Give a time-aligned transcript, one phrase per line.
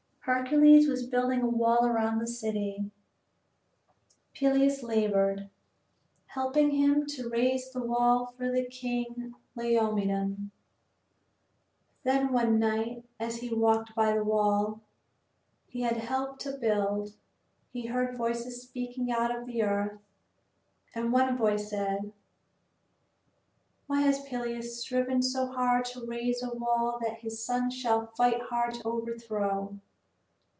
[0.25, 2.91] Heracles was building a wall around a city.
[4.35, 5.49] Peleus labored,
[6.27, 10.51] helping him to raise the wall for King Laomedon.
[12.03, 14.81] Then, one night, as he walked by the wall
[15.65, 17.15] he had helped to build,
[17.73, 19.99] he heard voices speaking out of the earth.
[20.93, 22.13] And one voice said:
[23.87, 28.39] "Why has Peleus striven so hard to raise a wall that his son shall fight
[28.43, 29.79] hard to overthrow?"